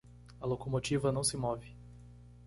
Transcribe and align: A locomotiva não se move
A 0.41 0.47
locomotiva 0.47 1.11
não 1.11 1.23
se 1.23 1.37
move 1.37 1.77